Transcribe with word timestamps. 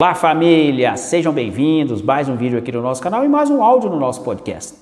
Olá 0.00 0.14
família, 0.14 0.96
sejam 0.96 1.32
bem-vindos, 1.32 2.00
mais 2.00 2.28
um 2.28 2.36
vídeo 2.36 2.56
aqui 2.56 2.70
no 2.70 2.80
nosso 2.80 3.02
canal 3.02 3.24
e 3.24 3.28
mais 3.28 3.50
um 3.50 3.60
áudio 3.60 3.90
no 3.90 3.98
nosso 3.98 4.22
podcast. 4.22 4.76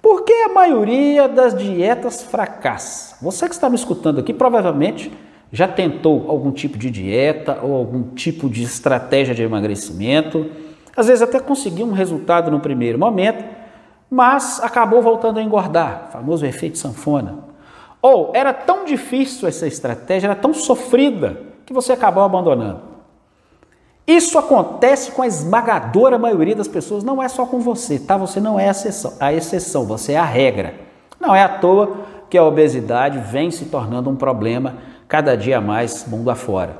Por 0.00 0.22
que 0.22 0.32
a 0.32 0.48
maioria 0.48 1.26
das 1.26 1.58
dietas 1.58 2.22
fracassa? 2.22 3.16
Você 3.20 3.48
que 3.48 3.54
está 3.56 3.68
me 3.68 3.74
escutando 3.74 4.20
aqui 4.20 4.32
provavelmente 4.32 5.12
já 5.50 5.66
tentou 5.66 6.30
algum 6.30 6.52
tipo 6.52 6.78
de 6.78 6.88
dieta 6.88 7.58
ou 7.64 7.74
algum 7.74 8.14
tipo 8.14 8.48
de 8.48 8.62
estratégia 8.62 9.34
de 9.34 9.42
emagrecimento, 9.42 10.48
às 10.96 11.08
vezes 11.08 11.20
até 11.20 11.40
conseguiu 11.40 11.86
um 11.86 11.92
resultado 11.92 12.48
no 12.48 12.60
primeiro 12.60 13.00
momento, 13.00 13.44
mas 14.08 14.60
acabou 14.62 15.02
voltando 15.02 15.40
a 15.40 15.42
engordar, 15.42 16.10
famoso 16.12 16.46
efeito 16.46 16.78
sanfona. 16.78 17.40
Ou 18.00 18.30
era 18.36 18.52
tão 18.52 18.84
difícil 18.84 19.48
essa 19.48 19.66
estratégia, 19.66 20.28
era 20.28 20.36
tão 20.36 20.54
sofrida, 20.54 21.40
que 21.66 21.72
você 21.72 21.92
acabou 21.92 22.22
abandonando. 22.22 22.91
Isso 24.06 24.36
acontece 24.36 25.12
com 25.12 25.22
a 25.22 25.26
esmagadora 25.26 26.18
maioria 26.18 26.56
das 26.56 26.66
pessoas, 26.66 27.04
não 27.04 27.22
é 27.22 27.28
só 27.28 27.46
com 27.46 27.60
você, 27.60 27.98
tá? 27.98 28.16
Você 28.16 28.40
não 28.40 28.58
é 28.58 28.68
a 28.68 28.72
exceção, 28.72 29.12
a 29.20 29.32
exceção, 29.32 29.84
você 29.84 30.12
é 30.12 30.18
a 30.18 30.24
regra. 30.24 30.74
Não 31.20 31.34
é 31.34 31.42
à 31.42 31.48
toa 31.48 31.98
que 32.28 32.36
a 32.36 32.44
obesidade 32.44 33.18
vem 33.18 33.50
se 33.50 33.66
tornando 33.66 34.10
um 34.10 34.16
problema 34.16 34.78
cada 35.06 35.36
dia 35.36 35.60
mais 35.60 36.04
mundo 36.08 36.30
afora. 36.30 36.76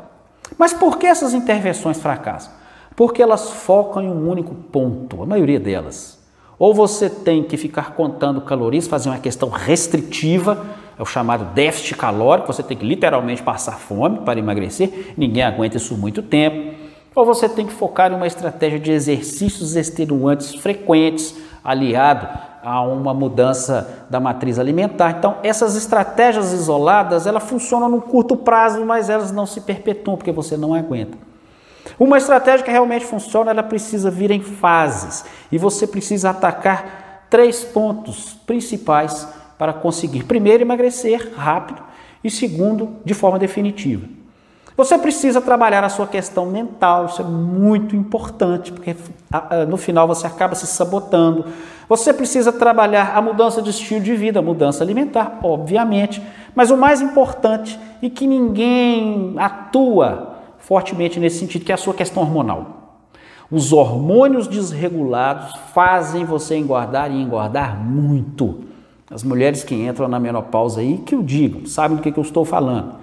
Mas 0.59 0.73
por 0.73 0.99
que 0.99 1.07
essas 1.07 1.33
intervenções 1.33 2.01
fracassam? 2.01 2.53
Porque 2.97 3.23
elas 3.23 3.51
focam 3.51 4.03
em 4.03 4.11
um 4.11 4.29
único 4.29 4.55
ponto, 4.55 5.23
a 5.23 5.27
maioria 5.27 5.61
delas. 5.61 6.19
Ou 6.59 6.75
você 6.75 7.09
tem 7.09 7.45
que 7.45 7.57
ficar 7.57 7.95
contando 7.95 8.41
calorias, 8.41 8.87
fazer 8.87 9.09
uma 9.09 9.19
questão 9.19 9.49
restritiva, 9.49 10.67
é 10.99 11.03
o 11.03 11.07
chamado 11.07 11.55
déficit 11.55 11.97
calórico, 11.97 12.53
você 12.53 12.63
tem 12.63 12.77
que 12.77 12.85
literalmente 12.85 13.43
passar 13.43 13.79
fome 13.79 14.21
para 14.21 14.39
emagrecer, 14.39 15.15
ninguém 15.17 15.43
aguenta 15.43 15.77
isso 15.77 15.97
muito 15.97 16.21
tempo 16.21 16.82
ou 17.15 17.25
você 17.25 17.49
tem 17.49 17.67
que 17.67 17.73
focar 17.73 18.11
em 18.11 18.15
uma 18.15 18.27
estratégia 18.27 18.79
de 18.79 18.93
exercícios 18.93 19.77
extenuantes 19.77 20.55
frequentes, 20.55 21.35
aliado 21.63 22.27
a 22.63 22.81
uma 22.83 23.13
mudança 23.13 24.07
da 24.09 24.21
matriz 24.21 24.59
alimentar. 24.59 25.11
Então, 25.19 25.37
essas 25.43 25.77
estratégias 25.77 26.53
isoladas, 26.53 27.27
elas 27.27 27.43
funcionam 27.43 27.89
no 27.89 28.01
curto 28.01 28.37
prazo, 28.37 28.85
mas 28.85 29.11
elas 29.11 29.33
não 29.33 29.47
se 29.47 29.61
perpetuam 29.61 30.17
porque 30.17 30.33
você 30.33 30.57
não 30.57 30.73
aguenta. 30.73 31.19
Uma 31.99 32.17
estratégia 32.17 32.65
que 32.65 32.71
realmente 32.71 33.05
funciona, 33.05 33.51
ela 33.51 33.63
precisa 33.63 34.11
vir 34.11 34.31
em 34.31 34.41
fases 34.41 35.25
e 35.51 35.59
você 35.59 35.87
precisa 35.87 36.31
atacar 36.31 37.27
três 37.29 37.65
pontos 37.65 38.35
principais 38.47 39.27
para 39.59 39.73
conseguir, 39.73 40.25
primeiro, 40.25 40.63
emagrecer 40.63 41.33
rápido 41.37 41.83
e 42.23 42.31
segundo, 42.31 42.97
de 43.05 43.15
forma 43.15 43.39
definitiva. 43.39 44.22
Você 44.77 44.97
precisa 44.97 45.41
trabalhar 45.41 45.85
a 45.85 45.89
sua 45.89 46.07
questão 46.07 46.47
mental, 46.47 47.07
isso 47.07 47.21
é 47.21 47.25
muito 47.25 47.95
importante, 47.95 48.73
porque 48.73 48.97
no 49.69 49.77
final 49.77 50.09
você 50.09 50.27
acaba 50.27 50.55
se 50.55 50.67
sabotando. 50.67 51.45
Você 51.89 52.13
precisa 52.13 52.51
trabalhar 52.51 53.13
a 53.15 53.21
mudança 53.21 53.61
de 53.61 53.69
estilo 53.69 54.01
de 54.01 54.15
vida, 54.17 54.39
a 54.39 54.43
mudança 54.43 54.83
alimentar, 54.83 55.41
obviamente, 55.43 56.23
mas 56.55 56.71
o 56.71 56.77
mais 56.77 57.03
importante 57.03 57.79
e 58.01 58.09
que 58.09 58.27
ninguém 58.27 59.35
atua 59.37 60.37
fortemente 60.59 61.21
nesse 61.21 61.41
sentido, 61.41 61.65
que 61.67 61.73
é 61.73 61.75
a 61.75 61.79
sua 61.79 61.93
questão 61.93 62.23
hormonal. 62.23 63.01
Os 63.51 63.75
hormônios 63.75 64.49
desregulados 64.49 65.55
fazem 65.75 66.25
você 66.25 66.57
engordar 66.57 67.11
e 67.11 67.21
engordar 67.21 67.77
muito. 67.79 68.61
As 69.11 69.23
mulheres 69.23 69.63
que 69.63 69.75
entram 69.75 70.09
na 70.09 70.19
menopausa 70.19 70.81
aí, 70.81 70.97
que 70.97 71.15
o 71.15 71.23
digam, 71.23 71.67
sabem 71.67 71.99
do 71.99 72.03
que 72.03 72.19
eu 72.19 72.23
estou 72.23 72.47
falando. 72.47 73.02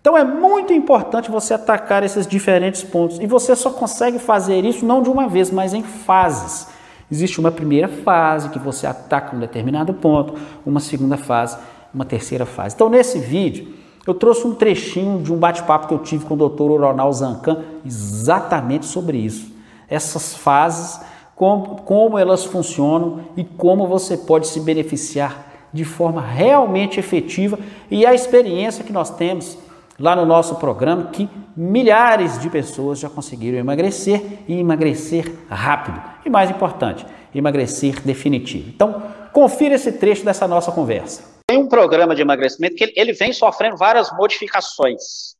Então 0.00 0.16
é 0.16 0.24
muito 0.24 0.72
importante 0.72 1.30
você 1.30 1.52
atacar 1.52 2.02
esses 2.02 2.26
diferentes 2.26 2.82
pontos 2.82 3.18
e 3.20 3.26
você 3.26 3.54
só 3.54 3.70
consegue 3.70 4.18
fazer 4.18 4.64
isso 4.64 4.84
não 4.86 5.02
de 5.02 5.10
uma 5.10 5.28
vez, 5.28 5.50
mas 5.50 5.74
em 5.74 5.82
fases. 5.82 6.68
Existe 7.12 7.38
uma 7.38 7.50
primeira 7.50 7.86
fase 7.86 8.48
que 8.48 8.58
você 8.58 8.86
ataca 8.86 9.36
um 9.36 9.40
determinado 9.40 9.92
ponto, 9.92 10.34
uma 10.64 10.80
segunda 10.80 11.18
fase, 11.18 11.58
uma 11.92 12.06
terceira 12.06 12.46
fase. 12.46 12.74
Então 12.74 12.88
nesse 12.88 13.18
vídeo 13.18 13.74
eu 14.06 14.14
trouxe 14.14 14.46
um 14.46 14.54
trechinho 14.54 15.22
de 15.22 15.30
um 15.30 15.36
bate-papo 15.36 15.88
que 15.88 15.92
eu 15.92 15.98
tive 15.98 16.24
com 16.24 16.32
o 16.32 16.48
Dr. 16.48 16.80
Ronald 16.80 17.14
Zancan 17.14 17.62
exatamente 17.84 18.86
sobre 18.86 19.18
isso. 19.18 19.52
Essas 19.86 20.34
fases, 20.34 20.98
como, 21.36 21.82
como 21.82 22.16
elas 22.16 22.46
funcionam 22.46 23.20
e 23.36 23.44
como 23.44 23.86
você 23.86 24.16
pode 24.16 24.46
se 24.46 24.60
beneficiar 24.60 25.46
de 25.74 25.84
forma 25.84 26.22
realmente 26.22 26.98
efetiva 26.98 27.58
e 27.90 28.06
a 28.06 28.14
experiência 28.14 28.82
que 28.82 28.92
nós 28.92 29.10
temos 29.10 29.58
lá 30.00 30.16
no 30.16 30.24
nosso 30.24 30.56
programa 30.56 31.10
que 31.10 31.28
milhares 31.54 32.40
de 32.40 32.48
pessoas 32.48 32.98
já 32.98 33.10
conseguiram 33.10 33.58
emagrecer 33.58 34.22
e 34.48 34.58
emagrecer 34.58 35.30
rápido. 35.48 36.02
E 36.24 36.30
mais 36.30 36.50
importante, 36.50 37.06
emagrecer 37.34 38.00
definitivo. 38.00 38.70
Então, 38.70 39.02
confira 39.32 39.74
esse 39.74 39.92
trecho 39.92 40.24
dessa 40.24 40.48
nossa 40.48 40.72
conversa. 40.72 41.22
Tem 41.46 41.58
um 41.58 41.68
programa 41.68 42.14
de 42.14 42.22
emagrecimento 42.22 42.76
que 42.76 42.92
ele 42.96 43.12
vem 43.12 43.32
sofrendo 43.32 43.76
várias 43.76 44.10
modificações. 44.16 45.36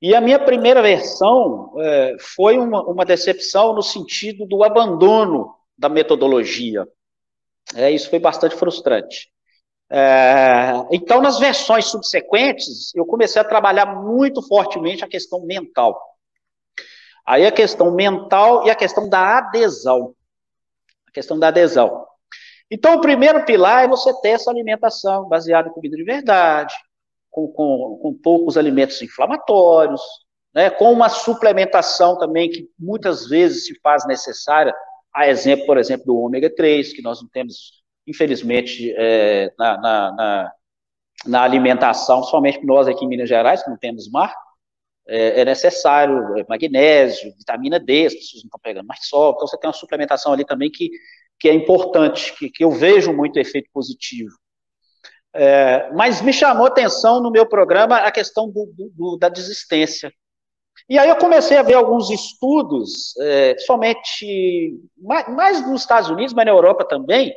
E 0.00 0.14
a 0.14 0.20
minha 0.20 0.38
primeira 0.38 0.82
versão 0.82 1.72
é, 1.78 2.16
foi 2.20 2.58
uma, 2.58 2.82
uma, 2.82 3.04
decepção 3.04 3.74
no 3.74 3.82
sentido 3.82 4.44
do 4.46 4.62
abandono 4.62 5.54
da 5.78 5.88
metodologia. 5.88 6.86
É, 7.74 7.90
isso 7.90 8.10
foi 8.10 8.18
bastante 8.18 8.54
frustrante. 8.54 9.30
É, 9.90 10.72
então, 10.90 11.20
nas 11.20 11.38
versões 11.38 11.86
subsequentes, 11.86 12.94
eu 12.94 13.04
comecei 13.04 13.40
a 13.40 13.44
trabalhar 13.44 13.86
muito 13.86 14.42
fortemente 14.42 15.04
a 15.04 15.08
questão 15.08 15.44
mental. 15.44 16.00
Aí 17.26 17.46
a 17.46 17.52
questão 17.52 17.90
mental 17.90 18.66
e 18.66 18.70
a 18.70 18.74
questão 18.74 19.08
da 19.08 19.38
adesão. 19.38 20.14
A 21.08 21.12
questão 21.12 21.38
da 21.38 21.48
adesão. 21.48 22.06
Então, 22.70 22.96
o 22.96 23.00
primeiro 23.00 23.44
pilar 23.44 23.84
é 23.84 23.88
você 23.88 24.12
ter 24.20 24.30
essa 24.30 24.50
alimentação 24.50 25.28
baseada 25.28 25.68
em 25.68 25.72
comida 25.72 25.96
de 25.96 26.02
verdade, 26.02 26.74
com, 27.30 27.46
com, 27.48 27.98
com 28.02 28.14
poucos 28.14 28.56
alimentos 28.56 29.00
inflamatórios, 29.00 30.00
né, 30.54 30.70
com 30.70 30.92
uma 30.92 31.08
suplementação 31.08 32.18
também 32.18 32.50
que 32.50 32.68
muitas 32.78 33.28
vezes 33.28 33.66
se 33.66 33.78
faz 33.80 34.06
necessária, 34.06 34.74
a 35.12 35.28
exemplo, 35.28 35.66
por 35.66 35.78
exemplo, 35.78 36.06
do 36.06 36.16
ômega 36.16 36.48
3, 36.48 36.92
que 36.92 37.02
nós 37.02 37.20
não 37.20 37.28
temos 37.28 37.83
infelizmente, 38.06 38.92
é, 38.96 39.52
na, 39.58 39.78
na, 39.78 40.12
na, 40.12 40.52
na, 41.26 41.42
alimentação, 41.42 42.22
somente 42.22 42.64
nós 42.64 42.86
aqui 42.86 43.04
em 43.04 43.08
Minas 43.08 43.28
Gerais, 43.28 43.62
que 43.62 43.70
não 43.70 43.76
temos 43.76 44.10
mar, 44.10 44.34
é, 45.06 45.40
é 45.40 45.44
necessário 45.44 46.38
é, 46.38 46.44
magnésio, 46.48 47.34
vitamina 47.36 47.78
D, 47.78 48.06
as 48.06 48.14
pessoas 48.14 48.42
não 48.42 48.48
estão 48.48 48.60
pegando 48.62 48.86
mais 48.86 49.06
sol, 49.06 49.32
então 49.34 49.46
você 49.46 49.58
tem 49.58 49.68
uma 49.68 49.74
suplementação 49.74 50.32
ali 50.32 50.44
também 50.44 50.70
que, 50.70 50.90
que 51.38 51.48
é 51.48 51.54
importante, 51.54 52.34
que, 52.38 52.50
que 52.50 52.64
eu 52.64 52.70
vejo 52.70 53.12
muito 53.12 53.38
efeito 53.38 53.68
positivo. 53.72 54.30
É, 55.36 55.90
mas 55.92 56.22
me 56.22 56.32
chamou 56.32 56.66
atenção 56.66 57.20
no 57.20 57.30
meu 57.30 57.44
programa 57.44 57.96
a 57.96 58.10
questão 58.12 58.48
do, 58.48 58.72
do, 58.94 59.16
da 59.16 59.28
desistência. 59.28 60.12
E 60.88 60.98
aí 60.98 61.08
eu 61.08 61.16
comecei 61.16 61.56
a 61.56 61.62
ver 61.62 61.74
alguns 61.74 62.10
estudos, 62.10 63.16
é, 63.18 63.56
somente 63.58 64.78
mais, 64.96 65.28
mais, 65.28 65.66
nos 65.66 65.80
Estados 65.80 66.08
Unidos, 66.10 66.34
mas 66.34 66.44
na 66.44 66.52
Europa 66.52 66.84
também, 66.84 67.34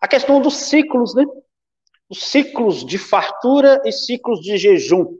a 0.00 0.08
questão 0.08 0.40
dos 0.40 0.54
ciclos, 0.54 1.14
né? 1.14 1.24
Os 2.08 2.24
ciclos 2.24 2.84
de 2.84 2.98
fartura 2.98 3.80
e 3.84 3.92
ciclos 3.92 4.40
de 4.40 4.56
jejum. 4.56 5.16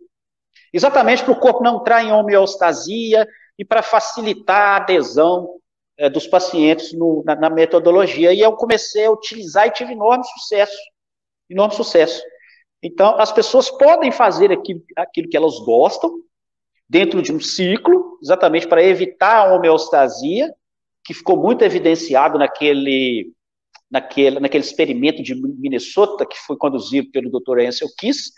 Exatamente 0.73 1.23
para 1.23 1.33
o 1.33 1.39
corpo 1.39 1.63
não 1.63 1.79
entrar 1.79 2.03
em 2.03 2.13
homeostasia 2.13 3.27
e 3.59 3.65
para 3.65 3.83
facilitar 3.83 4.61
a 4.61 4.77
adesão 4.77 5.61
é, 5.97 6.09
dos 6.09 6.27
pacientes 6.27 6.93
no, 6.93 7.23
na, 7.27 7.37
na, 7.37 7.51
metodologia. 7.51 8.33
E 8.33 8.41
eu 8.41 8.53
comecei 8.55 9.05
a 9.05 9.11
utilizar 9.11 9.67
e 9.67 9.73
tive 9.73 9.93
enorme 9.93 10.25
sucesso. 10.25 10.79
Enorme 11.49 11.75
sucesso. 11.75 12.23
Então, 12.83 13.21
as 13.21 13.31
pessoas 13.31 13.71
podem 13.71 14.11
fazer 14.11 14.51
aquilo, 14.51 14.83
aquilo 14.97 15.29
que 15.29 15.37
elas 15.37 15.59
gostam, 15.61 16.11
dentro 16.89 17.21
de 17.21 17.33
um 17.33 17.39
ciclo, 17.39 18.19
exatamente 18.23 18.67
para 18.67 18.83
evitar 18.83 19.47
a 19.47 19.55
homeostasia, 19.55 20.53
que 21.05 21.13
ficou 21.13 21.37
muito 21.37 21.63
evidenciado 21.63 22.39
naquele 22.39 23.33
naquele, 23.91 24.39
naquele 24.39 24.65
experimento 24.65 25.23
de 25.23 25.35
Minnesota, 25.35 26.25
que 26.25 26.39
foi 26.39 26.57
conduzido 26.57 27.11
pelo 27.11 27.31
Dr. 27.31 27.61
Ansel 27.61 27.89
Kiss, 27.99 28.31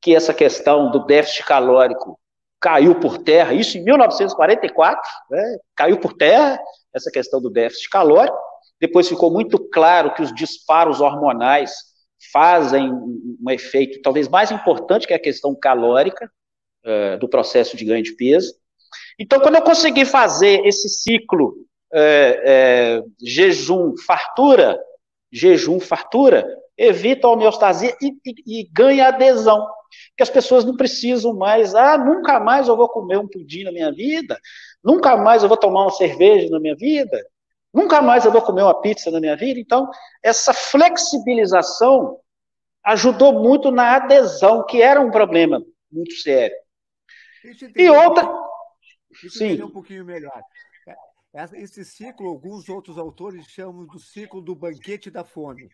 que 0.00 0.14
essa 0.14 0.32
questão 0.32 0.90
do 0.90 1.04
déficit 1.04 1.44
calórico 1.44 2.18
caiu 2.60 2.94
por 2.94 3.18
terra, 3.18 3.54
isso 3.54 3.78
em 3.78 3.84
1944, 3.84 5.02
né, 5.30 5.58
caiu 5.74 5.98
por 5.98 6.12
terra 6.12 6.60
essa 6.94 7.10
questão 7.10 7.40
do 7.40 7.50
déficit 7.50 7.88
calórico. 7.88 8.38
Depois 8.80 9.08
ficou 9.08 9.30
muito 9.30 9.58
claro 9.70 10.14
que 10.14 10.22
os 10.22 10.34
disparos 10.34 11.00
hormonais 11.00 11.72
fazem 12.32 12.90
um 12.92 13.50
efeito 13.50 14.00
talvez 14.02 14.28
mais 14.28 14.50
importante 14.50 15.06
que 15.06 15.14
a 15.14 15.18
questão 15.18 15.54
calórica 15.54 16.30
uh, 16.84 17.18
do 17.18 17.28
processo 17.28 17.76
de 17.76 17.84
ganho 17.84 18.02
de 18.02 18.12
peso. 18.12 18.54
Então, 19.18 19.40
quando 19.40 19.56
eu 19.56 19.62
consegui 19.62 20.04
fazer 20.04 20.66
esse 20.66 20.88
ciclo 20.88 21.66
uh, 21.92 23.00
uh, 23.02 23.12
jejum, 23.22 23.94
fartura, 24.06 24.78
jejum, 25.32 25.78
fartura, 25.80 26.46
evita 26.76 27.26
a 27.26 27.30
homeostasia 27.30 27.96
e, 28.00 28.12
e, 28.24 28.60
e 28.60 28.70
ganha 28.72 29.08
adesão. 29.08 29.66
Que 30.16 30.22
as 30.22 30.30
pessoas 30.30 30.64
não 30.64 30.76
precisam 30.76 31.34
mais, 31.34 31.74
ah, 31.74 31.98
nunca 31.98 32.38
mais 32.38 32.68
eu 32.68 32.76
vou 32.76 32.88
comer 32.88 33.18
um 33.18 33.28
pudim 33.28 33.64
na 33.64 33.72
minha 33.72 33.92
vida, 33.92 34.38
nunca 34.82 35.16
mais 35.16 35.42
eu 35.42 35.48
vou 35.48 35.58
tomar 35.58 35.82
uma 35.82 35.90
cerveja 35.90 36.48
na 36.48 36.60
minha 36.60 36.76
vida, 36.76 37.20
nunca 37.72 38.00
mais 38.00 38.24
eu 38.24 38.32
vou 38.32 38.42
comer 38.42 38.62
uma 38.62 38.80
pizza 38.80 39.10
na 39.10 39.20
minha 39.20 39.36
vida. 39.36 39.58
Então, 39.58 39.90
essa 40.22 40.52
flexibilização 40.52 42.18
ajudou 42.84 43.32
muito 43.32 43.70
na 43.70 43.96
adesão, 43.96 44.64
que 44.64 44.80
era 44.80 45.00
um 45.00 45.10
problema 45.10 45.62
muito 45.90 46.14
sério. 46.14 46.56
E 47.76 47.90
outra. 47.90 48.28
Deixa 49.10 49.38
Sim. 49.38 49.44
entender 49.46 49.64
um 49.64 49.70
pouquinho 49.70 50.04
melhor. 50.04 50.40
Esse 51.32 51.84
ciclo, 51.84 52.28
alguns 52.28 52.68
outros 52.68 52.98
autores 52.98 53.46
chamam 53.46 53.86
do 53.86 54.00
ciclo 54.00 54.40
do 54.40 54.54
banquete 54.54 55.10
da 55.10 55.24
fome. 55.24 55.68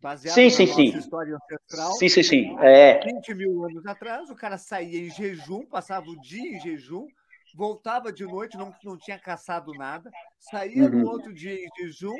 Baseado 0.00 0.34
sim, 0.34 0.50
sim, 0.50 0.66
sim. 0.66 0.98
história 0.98 1.36
ancestral. 1.36 1.92
Sim, 1.92 2.08
sim, 2.08 2.22
sim. 2.24 2.58
É. 2.58 3.00
20 3.04 3.34
mil 3.34 3.64
anos 3.64 3.86
atrás, 3.86 4.28
o 4.28 4.34
cara 4.34 4.58
saía 4.58 4.98
em 4.98 5.08
jejum, 5.08 5.64
passava 5.64 6.06
o 6.10 6.20
dia 6.20 6.56
em 6.56 6.60
jejum, 6.60 7.06
voltava 7.54 8.12
de 8.12 8.24
noite, 8.24 8.56
não, 8.56 8.74
não 8.82 8.98
tinha 8.98 9.16
caçado 9.16 9.72
nada, 9.74 10.10
saía 10.40 10.82
uhum. 10.82 10.90
no 10.90 11.08
outro 11.08 11.32
dia 11.32 11.54
em 11.54 11.68
jejum, 11.78 12.16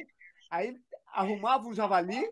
aí 0.48 0.76
arrumava 1.12 1.66
um 1.66 1.74
javali, 1.74 2.22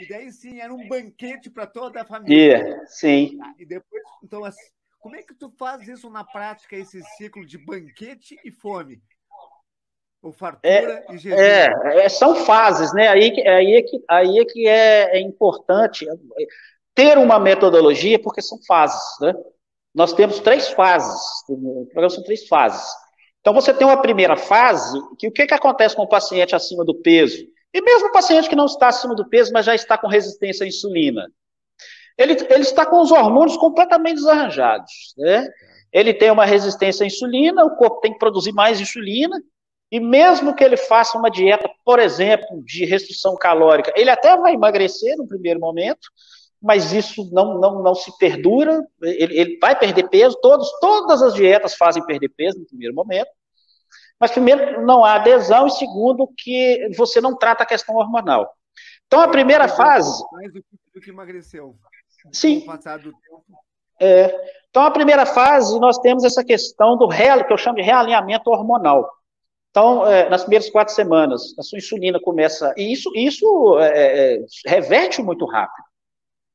e 0.00 0.08
daí 0.08 0.32
sim 0.32 0.58
era 0.58 0.72
um 0.72 0.88
banquete 0.88 1.50
para 1.50 1.66
toda 1.66 2.00
a 2.00 2.06
família. 2.06 2.56
Yeah, 2.56 2.86
sim. 2.86 3.38
E 3.58 3.66
depois, 3.66 4.02
então, 4.22 4.42
assim, 4.42 4.72
como 4.98 5.16
é 5.16 5.22
que 5.22 5.34
tu 5.34 5.50
faz 5.58 5.86
isso 5.86 6.08
na 6.08 6.24
prática, 6.24 6.74
esse 6.74 7.02
ciclo 7.18 7.44
de 7.44 7.58
banquete 7.58 8.38
e 8.42 8.50
fome? 8.50 9.02
Ou 10.24 10.32
fartura 10.32 10.70
é, 10.70 11.04
e 11.12 11.18
jejum? 11.18 11.36
É, 11.36 12.06
é, 12.06 12.08
são 12.08 12.34
fases, 12.34 12.94
né? 12.94 13.08
Aí, 13.08 13.30
aí, 13.46 13.74
é, 13.74 13.82
que, 13.82 14.04
aí 14.08 14.38
é 14.38 14.44
que 14.46 14.66
é, 14.66 15.18
é 15.18 15.20
importante 15.20 16.06
ter 16.94 17.18
uma 17.18 17.38
metodologia, 17.38 18.18
porque 18.18 18.40
são 18.40 18.58
fases, 18.66 19.02
né? 19.20 19.34
Nós 19.94 20.14
temos 20.14 20.40
três 20.40 20.68
fases, 20.70 21.20
o 21.46 21.84
programa 21.84 22.08
são 22.08 22.24
três 22.24 22.48
fases. 22.48 22.90
Então, 23.40 23.52
você 23.52 23.74
tem 23.74 23.86
uma 23.86 24.00
primeira 24.00 24.34
fase, 24.34 24.98
que 25.18 25.28
o 25.28 25.30
que, 25.30 25.46
que 25.46 25.52
acontece 25.52 25.94
com 25.94 26.02
o 26.02 26.08
paciente 26.08 26.56
acima 26.56 26.86
do 26.86 26.94
peso? 27.02 27.44
E 27.74 27.82
mesmo 27.82 28.08
o 28.08 28.12
paciente 28.12 28.48
que 28.48 28.56
não 28.56 28.64
está 28.64 28.88
acima 28.88 29.14
do 29.14 29.28
peso, 29.28 29.52
mas 29.52 29.66
já 29.66 29.74
está 29.74 29.98
com 29.98 30.06
resistência 30.06 30.64
à 30.64 30.66
insulina. 30.66 31.30
Ele, 32.16 32.32
ele 32.48 32.62
está 32.62 32.86
com 32.86 33.02
os 33.02 33.12
hormônios 33.12 33.58
completamente 33.58 34.16
desarranjados. 34.16 35.14
Né? 35.18 35.46
Ele 35.92 36.14
tem 36.14 36.30
uma 36.30 36.46
resistência 36.46 37.04
à 37.04 37.06
insulina, 37.06 37.62
o 37.62 37.76
corpo 37.76 38.00
tem 38.00 38.12
que 38.12 38.18
produzir 38.18 38.52
mais 38.52 38.80
insulina, 38.80 39.38
e 39.94 40.00
mesmo 40.00 40.56
que 40.56 40.64
ele 40.64 40.76
faça 40.76 41.16
uma 41.16 41.30
dieta, 41.30 41.70
por 41.84 42.00
exemplo, 42.00 42.60
de 42.64 42.84
restrição 42.84 43.36
calórica, 43.36 43.92
ele 43.94 44.10
até 44.10 44.36
vai 44.36 44.54
emagrecer 44.54 45.16
no 45.16 45.24
primeiro 45.24 45.60
momento, 45.60 46.08
mas 46.60 46.92
isso 46.92 47.30
não, 47.32 47.60
não, 47.60 47.80
não 47.80 47.94
se 47.94 48.10
perdura, 48.18 48.84
ele, 49.00 49.38
ele 49.38 49.58
vai 49.60 49.78
perder 49.78 50.08
peso, 50.08 50.36
todos, 50.42 50.68
todas 50.80 51.22
as 51.22 51.34
dietas 51.34 51.76
fazem 51.76 52.04
perder 52.04 52.28
peso 52.30 52.58
no 52.58 52.66
primeiro 52.66 52.92
momento, 52.92 53.30
mas 54.18 54.32
primeiro 54.32 54.84
não 54.84 55.04
há 55.04 55.14
adesão, 55.14 55.68
e 55.68 55.70
segundo 55.70 56.28
que 56.38 56.90
você 56.96 57.20
não 57.20 57.36
trata 57.36 57.62
a 57.62 57.66
questão 57.66 57.94
hormonal. 57.94 58.52
Então 59.06 59.20
a 59.20 59.28
primeira 59.28 59.68
fase. 59.68 60.24
Mais 60.32 60.52
do 60.52 61.00
que 61.00 61.10
emagreceu. 61.10 61.76
Sim. 62.32 62.66
É. 64.00 64.34
Então, 64.70 64.82
a 64.82 64.90
primeira 64.90 65.24
fase, 65.24 65.78
nós 65.78 65.98
temos 65.98 66.24
essa 66.24 66.42
questão 66.42 66.96
do 66.98 67.06
real, 67.06 67.44
que 67.44 67.52
eu 67.52 67.56
chamo 67.56 67.76
de 67.76 67.82
realinhamento 67.82 68.50
hormonal. 68.50 69.08
Então, 69.74 70.06
é, 70.06 70.28
nas 70.30 70.42
primeiras 70.42 70.70
quatro 70.70 70.94
semanas, 70.94 71.52
a 71.58 71.62
sua 71.64 71.78
insulina 71.78 72.20
começa. 72.20 72.72
E 72.76 72.92
isso, 72.92 73.10
isso 73.16 73.76
é, 73.80 74.36
é 74.36 74.44
reverte 74.68 75.20
muito 75.20 75.44
rápido, 75.46 75.84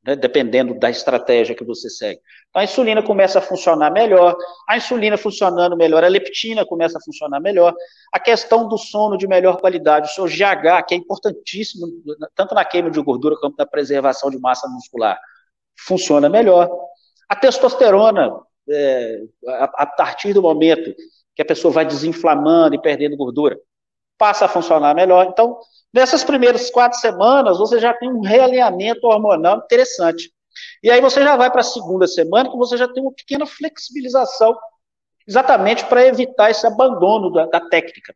né, 0.05 0.15
dependendo 0.15 0.73
da 0.79 0.89
estratégia 0.89 1.53
que 1.53 1.65
você 1.65 1.89
segue. 1.89 2.21
Então, 2.49 2.61
a 2.61 2.63
insulina 2.63 3.03
começa 3.03 3.39
a 3.39 3.41
funcionar 3.41 3.91
melhor, 3.91 4.37
a 4.65 4.77
insulina 4.77 5.17
funcionando 5.17 5.75
melhor, 5.75 6.01
a 6.01 6.07
leptina 6.07 6.65
começa 6.65 6.97
a 6.97 7.01
funcionar 7.01 7.41
melhor, 7.41 7.75
a 8.13 8.21
questão 8.21 8.69
do 8.69 8.77
sono 8.77 9.17
de 9.17 9.27
melhor 9.27 9.57
qualidade, 9.57 10.09
o 10.09 10.13
seu 10.13 10.25
GH, 10.25 10.85
que 10.87 10.95
é 10.95 10.97
importantíssimo, 10.97 11.87
tanto 12.33 12.55
na 12.55 12.63
queima 12.63 12.89
de 12.89 13.01
gordura 13.01 13.35
quanto 13.35 13.57
na 13.57 13.65
preservação 13.65 14.29
de 14.29 14.39
massa 14.39 14.65
muscular 14.69 15.19
funciona 15.77 16.29
melhor. 16.29 16.69
A 17.27 17.35
testosterona, 17.35 18.31
é, 18.69 19.23
a, 19.45 19.83
a 19.83 19.85
partir 19.85 20.31
do 20.31 20.41
momento 20.41 20.95
que 21.39 21.43
a 21.43 21.45
pessoa 21.45 21.73
vai 21.73 21.85
desinflamando 21.85 22.75
e 22.75 22.81
perdendo 22.81 23.15
gordura, 23.15 23.57
passa 24.17 24.43
a 24.43 24.49
funcionar 24.49 24.93
melhor. 24.93 25.25
Então, 25.27 25.57
nessas 25.93 26.21
primeiras 26.21 26.69
quatro 26.69 26.99
semanas, 26.99 27.57
você 27.57 27.79
já 27.79 27.93
tem 27.93 28.11
um 28.11 28.19
realinhamento 28.19 29.07
hormonal 29.07 29.59
interessante. 29.59 30.33
E 30.83 30.91
aí 30.91 30.99
você 30.99 31.23
já 31.23 31.37
vai 31.37 31.49
para 31.49 31.61
a 31.61 31.63
segunda 31.63 32.05
semana, 32.07 32.51
que 32.51 32.57
você 32.57 32.75
já 32.75 32.89
tem 32.89 33.01
uma 33.01 33.13
pequena 33.13 33.45
flexibilização, 33.45 34.53
exatamente 35.25 35.85
para 35.85 36.05
evitar 36.05 36.51
esse 36.51 36.67
abandono 36.67 37.31
da, 37.31 37.45
da, 37.45 37.61
técnica. 37.69 38.13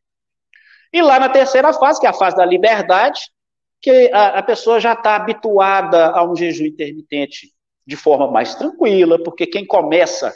E 0.92 1.02
lá 1.02 1.18
na 1.18 1.30
terceira 1.30 1.72
fase, 1.72 2.02
que 2.02 2.06
é 2.06 2.10
a 2.10 2.14
fase 2.14 2.36
da 2.36 2.44
liberdade, 2.44 3.22
que 3.81 4.12
a, 4.12 4.40
a 4.40 4.44
pessoa 4.44 4.81
já 4.81 4.92
está 4.92 5.16
habituada 5.16 6.08
a 6.08 6.30
um 6.30 6.36
jejum 6.36 6.66
intermitente 6.66 7.54
de 7.88 7.96
forma 7.96 8.30
mais 8.30 8.54
tranquila, 8.56 9.18
porque 9.24 9.48
quem 9.48 9.66
começa, 9.66 10.34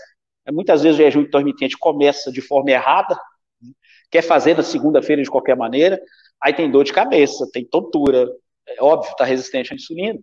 muitas 0.51 0.83
vezes 0.83 0.99
o 0.99 1.03
jejum 1.03 1.21
intermitente 1.21 1.77
começa 1.77 2.31
de 2.31 2.41
forma 2.41 2.71
errada, 2.71 3.19
quer 4.09 4.21
fazer 4.21 4.55
na 4.55 4.63
segunda-feira 4.63 5.21
de 5.21 5.29
qualquer 5.29 5.55
maneira, 5.55 5.99
aí 6.41 6.53
tem 6.53 6.69
dor 6.71 6.83
de 6.83 6.93
cabeça, 6.93 7.49
tem 7.51 7.65
tontura, 7.65 8.27
é 8.67 8.81
óbvio, 8.81 9.11
está 9.11 9.25
resistente 9.25 9.73
à 9.73 9.75
insulina. 9.75 10.19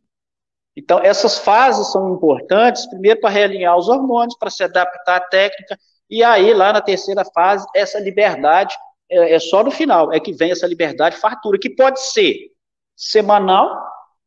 Então, 0.76 0.98
essas 0.98 1.38
fases 1.38 1.92
são 1.92 2.14
importantes, 2.14 2.88
primeiro 2.88 3.20
para 3.20 3.30
realinhar 3.30 3.76
os 3.76 3.88
hormônios, 3.88 4.36
para 4.36 4.50
se 4.50 4.64
adaptar 4.64 5.16
à 5.16 5.20
técnica, 5.20 5.78
e 6.10 6.22
aí, 6.22 6.52
lá 6.52 6.72
na 6.72 6.80
terceira 6.80 7.24
fase, 7.24 7.66
essa 7.74 7.98
liberdade 7.98 8.74
é, 9.10 9.34
é 9.34 9.38
só 9.38 9.62
no 9.62 9.70
final, 9.70 10.12
é 10.12 10.20
que 10.20 10.32
vem 10.32 10.50
essa 10.50 10.66
liberdade 10.66 11.16
fartura, 11.16 11.58
que 11.58 11.70
pode 11.70 12.00
ser 12.00 12.50
semanal, 12.96 13.82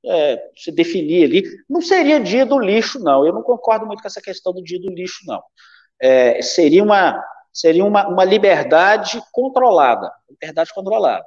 é, 0.05 0.41
se 0.55 0.71
definir 0.71 1.25
ali, 1.25 1.43
não 1.69 1.81
seria 1.81 2.19
dia 2.19 2.45
do 2.45 2.59
lixo, 2.59 2.99
não. 2.99 3.25
Eu 3.25 3.33
não 3.33 3.41
concordo 3.41 3.85
muito 3.85 4.01
com 4.01 4.07
essa 4.07 4.21
questão 4.21 4.53
do 4.53 4.63
dia 4.63 4.79
do 4.79 4.89
lixo, 4.89 5.19
não. 5.25 5.41
É, 5.99 6.41
seria 6.41 6.83
uma, 6.83 7.23
seria 7.51 7.83
uma, 7.83 8.07
uma 8.07 8.23
liberdade 8.23 9.21
controlada, 9.31 10.11
liberdade 10.29 10.73
controlada. 10.73 11.25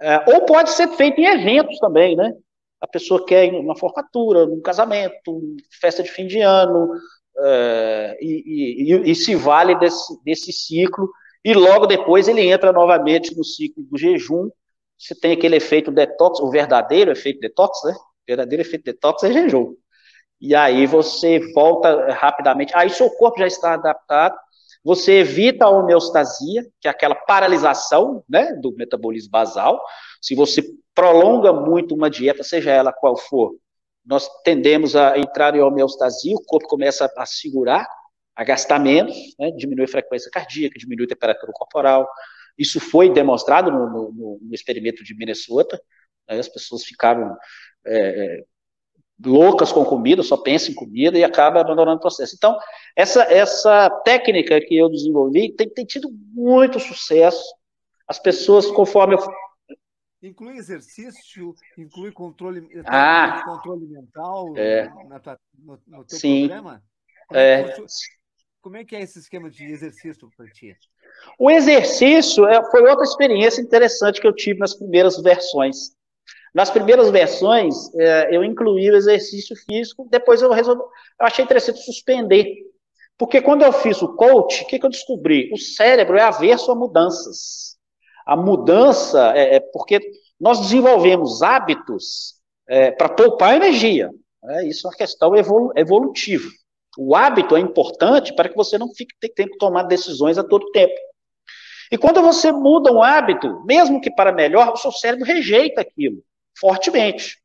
É, 0.00 0.32
ou 0.32 0.44
pode 0.46 0.70
ser 0.70 0.88
feito 0.90 1.20
em 1.20 1.26
eventos 1.26 1.78
também, 1.78 2.16
né? 2.16 2.32
A 2.80 2.86
pessoa 2.86 3.26
quer 3.26 3.52
uma 3.52 3.76
formatura, 3.76 4.44
um 4.44 4.62
casamento, 4.62 5.40
festa 5.80 6.02
de 6.02 6.10
fim 6.10 6.26
de 6.26 6.40
ano, 6.40 6.88
é, 7.38 8.18
e, 8.20 8.94
e, 8.94 9.10
e, 9.10 9.14
se 9.14 9.34
vale 9.34 9.78
desse, 9.78 10.24
desse 10.24 10.52
ciclo, 10.52 11.10
e 11.44 11.52
logo 11.52 11.86
depois 11.86 12.28
ele 12.28 12.48
entra 12.48 12.72
novamente 12.72 13.36
no 13.36 13.44
ciclo 13.44 13.82
do 13.84 13.98
jejum, 13.98 14.48
você 14.98 15.14
tem 15.14 15.32
aquele 15.32 15.56
efeito 15.56 15.90
detox, 15.90 16.40
o 16.40 16.50
verdadeiro 16.50 17.10
efeito 17.10 17.40
detox, 17.40 17.78
né? 17.84 17.92
O 17.92 18.26
verdadeiro 18.26 18.62
efeito 18.62 18.84
detox 18.84 19.22
é 19.24 19.32
jejum. 19.32 19.74
E 20.40 20.54
aí 20.54 20.86
você 20.86 21.38
volta 21.52 22.12
rapidamente. 22.12 22.72
Aí 22.74 22.88
seu 22.90 23.10
corpo 23.10 23.38
já 23.38 23.46
está 23.46 23.74
adaptado, 23.74 24.36
você 24.82 25.18
evita 25.18 25.66
a 25.66 25.70
homeostasia, 25.70 26.66
que 26.80 26.88
é 26.88 26.90
aquela 26.90 27.14
paralisação 27.14 28.24
né, 28.28 28.54
do 28.54 28.72
metabolismo 28.74 29.30
basal. 29.30 29.80
Se 30.20 30.34
você 30.34 30.62
prolonga 30.94 31.52
muito 31.52 31.94
uma 31.94 32.08
dieta, 32.08 32.42
seja 32.42 32.70
ela 32.70 32.92
qual 32.92 33.16
for, 33.16 33.54
nós 34.04 34.28
tendemos 34.42 34.96
a 34.96 35.18
entrar 35.18 35.54
em 35.54 35.60
homeostasia, 35.60 36.34
o 36.34 36.44
corpo 36.44 36.66
começa 36.66 37.10
a 37.16 37.26
segurar, 37.26 37.86
a 38.34 38.42
gastar 38.42 38.78
menos, 38.78 39.14
né, 39.38 39.50
diminui 39.50 39.84
a 39.84 39.88
frequência 39.88 40.30
cardíaca, 40.30 40.78
diminui 40.78 41.04
a 41.04 41.08
temperatura 41.08 41.52
corporal, 41.52 42.08
isso 42.56 42.80
foi 42.80 43.12
demonstrado 43.12 43.70
no, 43.70 44.12
no, 44.12 44.38
no 44.40 44.54
experimento 44.54 45.04
de 45.04 45.14
Minnesota. 45.14 45.80
Né, 46.28 46.38
as 46.38 46.48
pessoas 46.48 46.84
ficaram 46.84 47.36
é, 47.86 47.98
é, 47.98 48.44
loucas 49.24 49.72
com 49.72 49.84
comida, 49.84 50.22
só 50.22 50.36
pensam 50.36 50.70
em 50.70 50.74
comida 50.74 51.18
e 51.18 51.24
acaba 51.24 51.60
abandonando 51.60 51.98
o 51.98 52.00
processo. 52.00 52.34
Então, 52.36 52.56
essa, 52.96 53.22
essa 53.24 53.90
técnica 54.04 54.60
que 54.60 54.76
eu 54.76 54.88
desenvolvi 54.88 55.54
tem, 55.54 55.68
tem 55.68 55.84
tido 55.84 56.10
muito 56.32 56.80
sucesso. 56.80 57.44
As 58.06 58.18
pessoas, 58.18 58.70
conforme 58.70 59.14
eu 59.14 59.18
Inclui 60.22 60.58
exercício, 60.58 61.54
inclui 61.78 62.12
controle, 62.12 62.68
ah, 62.84 63.42
controle 63.42 63.86
mental 63.86 64.54
é, 64.54 64.86
na 65.08 65.38
no, 65.58 65.80
no, 65.86 66.04
teu 66.04 66.18
sim, 66.18 66.46
programa? 66.46 66.82
Como 67.26 67.40
é, 67.40 67.60
é, 67.62 67.76
como 68.60 68.76
é 68.76 68.84
que 68.84 68.94
é 68.94 69.00
esse 69.00 69.18
esquema 69.18 69.48
de 69.48 69.64
exercício 69.64 70.30
para 70.36 70.46
ti? 70.50 70.76
O 71.38 71.50
exercício 71.50 72.46
é, 72.46 72.62
foi 72.70 72.82
outra 72.82 73.04
experiência 73.04 73.62
interessante 73.62 74.20
que 74.20 74.26
eu 74.26 74.34
tive 74.34 74.58
nas 74.58 74.74
primeiras 74.74 75.22
versões. 75.22 75.96
Nas 76.54 76.70
primeiras 76.70 77.10
versões, 77.10 77.94
é, 77.94 78.34
eu 78.34 78.42
incluí 78.42 78.90
o 78.90 78.96
exercício 78.96 79.54
físico, 79.68 80.08
depois 80.10 80.42
eu 80.42 80.50
resolvi, 80.50 80.82
eu 80.82 81.26
achei 81.26 81.44
interessante 81.44 81.80
suspender. 81.80 82.46
Porque 83.16 83.40
quando 83.40 83.62
eu 83.62 83.72
fiz 83.72 84.00
o 84.02 84.14
coach, 84.14 84.64
o 84.64 84.66
que, 84.66 84.78
que 84.78 84.86
eu 84.86 84.90
descobri? 84.90 85.50
O 85.52 85.58
cérebro 85.58 86.16
é 86.16 86.22
averso 86.22 86.72
a 86.72 86.74
mudanças. 86.74 87.76
A 88.26 88.36
mudança 88.36 89.32
é, 89.36 89.56
é 89.56 89.60
porque 89.60 90.00
nós 90.40 90.58
desenvolvemos 90.60 91.42
hábitos 91.42 92.34
é, 92.68 92.90
para 92.90 93.08
poupar 93.08 93.56
energia. 93.56 94.10
É, 94.44 94.66
isso 94.66 94.86
é 94.86 94.90
uma 94.90 94.96
questão 94.96 95.36
evolu 95.36 95.72
evolutiva. 95.76 96.48
O 96.98 97.14
hábito 97.14 97.54
é 97.54 97.60
importante 97.60 98.34
para 98.34 98.48
que 98.48 98.56
você 98.56 98.76
não 98.78 98.92
fique 98.94 99.14
tendo 99.34 99.50
que 99.50 99.58
tomar 99.58 99.84
decisões 99.84 100.38
a 100.38 100.44
todo 100.44 100.70
tempo. 100.72 100.94
E 101.90 101.98
quando 101.98 102.22
você 102.22 102.52
muda 102.52 102.92
um 102.92 103.02
hábito, 103.02 103.64
mesmo 103.64 104.00
que 104.00 104.10
para 104.10 104.32
melhor, 104.32 104.72
o 104.72 104.76
seu 104.76 104.92
cérebro 104.92 105.24
rejeita 105.26 105.80
aquilo 105.80 106.22
fortemente. 106.58 107.38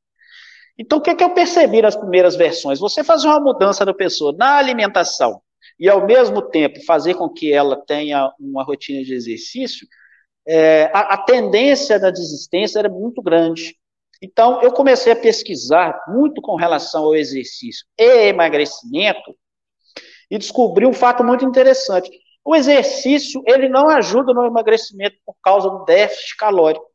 Então, 0.78 0.98
o 1.00 1.02
que, 1.02 1.10
é 1.10 1.16
que 1.16 1.24
eu 1.24 1.34
percebi 1.34 1.82
nas 1.82 1.96
primeiras 1.96 2.36
versões? 2.36 2.80
Você 2.80 3.04
fazer 3.04 3.28
uma 3.28 3.40
mudança 3.40 3.86
da 3.86 3.94
pessoa 3.94 4.36
na 4.38 4.58
alimentação 4.58 5.42
e, 5.80 5.90
ao 5.90 6.06
mesmo 6.06 6.42
tempo, 6.42 6.84
fazer 6.86 7.16
com 7.16 7.30
que 7.30 7.52
ela 7.52 7.78
tenha 7.78 8.32
uma 8.40 8.64
rotina 8.64 9.04
de 9.04 9.14
exercício, 9.14 9.88
é, 10.48 10.92
a, 10.94 11.14
a 11.14 11.18
tendência 11.18 12.00
da 12.00 12.12
desistência 12.12 12.80
era 12.80 12.90
muito 12.90 13.22
grande. 13.22 13.76
Então, 14.22 14.62
eu 14.62 14.72
comecei 14.72 15.14
a 15.14 15.16
pesquisar 15.16 16.04
muito 16.08 16.42
com 16.42 16.56
relação 16.56 17.06
ao 17.06 17.16
exercício 17.16 17.86
e 17.98 18.28
emagrecimento 18.28 19.36
e 20.30 20.38
descobri 20.38 20.86
um 20.86 20.94
fato 20.94 21.24
muito 21.24 21.46
interessante. 21.46 22.10
O 22.46 22.56
exercício, 22.56 23.42
ele 23.48 23.68
não 23.68 23.90
ajuda 23.90 24.32
no 24.32 24.46
emagrecimento 24.46 25.18
por 25.26 25.36
causa 25.44 25.68
do 25.68 25.84
déficit 25.84 26.38
calórico. 26.38 26.86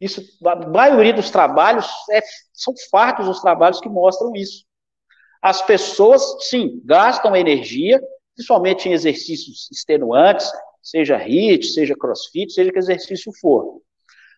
Isso, 0.00 0.22
a 0.46 0.56
maioria 0.66 1.12
dos 1.12 1.30
trabalhos, 1.30 1.86
é, 2.10 2.22
são 2.54 2.72
fartos 2.90 3.28
os 3.28 3.40
trabalhos 3.40 3.80
que 3.80 3.88
mostram 3.88 4.34
isso. 4.34 4.64
As 5.42 5.60
pessoas, 5.60 6.22
sim, 6.48 6.80
gastam 6.84 7.36
energia, 7.36 8.00
principalmente 8.34 8.88
em 8.88 8.92
exercícios 8.92 9.68
extenuantes, 9.70 10.50
seja 10.82 11.18
HIIT, 11.18 11.66
seja 11.66 11.94
CrossFit, 11.94 12.50
seja 12.50 12.72
que 12.72 12.78
exercício 12.78 13.30
for. 13.40 13.82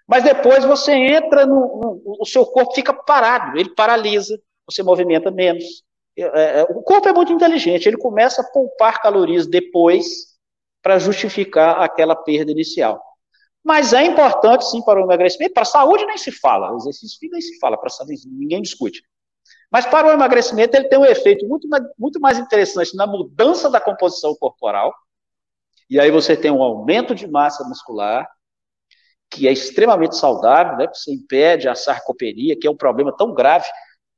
Mas 0.07 0.25
depois 0.25 0.64
você 0.64 0.93
entra 0.93 1.47
no, 1.47 1.55
no, 2.05 2.17
o 2.21 2.26
seu 2.26 2.45
corpo 2.45 2.75
fica 2.75 2.93
parado, 2.93 3.57
ele 3.57 3.73
paralisa, 3.75 4.37
você 4.67 4.83
movimenta 4.83 5.31
menos. 5.31 5.84
É, 6.16 6.61
é, 6.61 6.62
o 6.62 6.83
corpo 6.83 7.09
é 7.09 7.12
muito 7.12 7.33
inteligente, 7.33 7.87
ele 7.88 7.97
começa 7.97 8.42
a 8.42 8.44
poupar 8.44 9.02
calorias 9.02 9.47
depois 9.47 10.35
para 10.83 10.99
justificar 10.99 11.80
aquela 11.83 12.14
perda 12.14 12.52
inicial. 12.52 13.02
Mas 13.64 13.92
é 13.92 14.04
importante 14.04 14.68
sim 14.71 14.83
para 14.83 15.00
o 15.00 15.04
emagrecimento, 15.04 15.54
para 15.54 15.62
a 15.62 15.66
saúde 15.66 16.04
nem 16.06 16.18
se 16.18 16.30
fala, 16.30 16.76
exercício 16.76 17.18
nem 17.30 17.40
se 17.40 17.59
fala, 17.59 17.78
para 17.78 17.88
saúde 17.88 18.21
ninguém 18.26 18.62
discute. 18.62 19.02
Mas 19.71 19.87
para 19.87 20.06
o 20.06 20.12
emagrecimento 20.12 20.76
ele 20.76 20.88
tem 20.88 20.99
um 20.99 21.04
efeito 21.04 21.47
muito, 21.49 21.66
muito 21.99 22.21
mais 22.21 22.38
interessante 22.38 22.94
na 22.94 23.06
mudança 23.06 23.68
da 23.71 23.80
composição 23.80 24.35
corporal, 24.37 24.94
e 25.88 25.99
aí 25.99 26.11
você 26.11 26.37
tem 26.37 26.50
um 26.50 26.62
aumento 26.62 27.14
de 27.14 27.26
massa 27.26 27.64
muscular, 27.64 28.28
que 29.30 29.49
é 29.49 29.52
extremamente 29.52 30.16
saudável, 30.16 30.76
né? 30.76 30.87
Você 30.92 31.12
impede 31.12 31.68
a 31.68 31.75
sarcopenia, 31.75 32.56
que 32.59 32.66
é 32.66 32.71
um 32.71 32.76
problema 32.76 33.14
tão 33.16 33.35
grave 33.35 33.66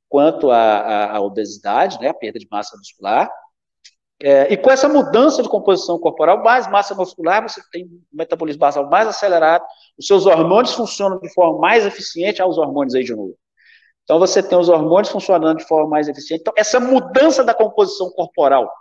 quanto 0.09 0.51
a 0.51 1.19
obesidade, 1.21 1.99
né? 2.01 2.09
A 2.09 2.15
perda 2.15 2.39
de 2.39 2.49
massa 2.51 2.77
muscular. 2.77 3.31
É, 4.19 4.51
e 4.51 4.57
com 4.57 4.71
essa 4.71 4.89
mudança 4.89 5.43
de 5.43 5.49
composição 5.49 5.99
corporal, 5.99 6.43
mais 6.43 6.67
massa 6.71 6.95
muscular, 6.95 7.43
você 7.43 7.61
tem 7.71 7.85
um 7.85 8.01
metabolismo 8.11 8.61
basal 8.61 8.89
mais 8.89 9.07
acelerado, 9.07 9.63
os 9.99 10.07
seus 10.07 10.25
hormônios 10.25 10.73
funcionam 10.73 11.19
de 11.21 11.29
forma 11.35 11.59
mais 11.59 11.85
eficiente, 11.85 12.41
aos 12.41 12.57
hormônios 12.57 12.95
aí 12.95 13.05
de 13.05 13.15
novo. 13.15 13.37
Então 14.05 14.19
você 14.19 14.43
tem 14.43 14.57
os 14.57 14.71
hormônios 14.71 15.11
funcionando 15.11 15.59
de 15.59 15.67
forma 15.67 15.91
mais 15.91 16.09
eficiente. 16.09 16.41
Então, 16.41 16.55
essa 16.57 16.81
mudança 16.81 17.45
da 17.45 17.53
composição 17.53 18.09
corporal 18.11 18.73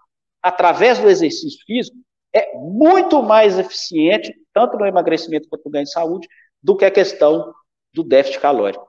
através 0.42 1.00
do 1.00 1.10
exercício 1.10 1.60
físico 1.66 1.98
é 2.34 2.56
muito 2.56 3.22
mais 3.22 3.58
eficiente, 3.60 4.34
tanto 4.54 4.78
no 4.78 4.86
emagrecimento 4.86 5.50
quanto 5.50 5.66
no 5.66 5.72
ganho 5.72 5.86
de 5.86 5.92
saúde, 5.92 6.28
do 6.62 6.78
que 6.78 6.86
a 6.86 6.92
questão 6.92 7.54
do 7.94 8.04
déficit 8.04 8.40
calórico. 8.40 8.88